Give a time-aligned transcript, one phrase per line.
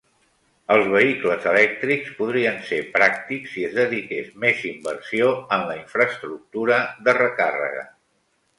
[0.75, 7.19] Els vehicles elèctrics podrien ser pràctics si es dediqués més inversió en la infraestructura de
[7.23, 7.89] recàrrega.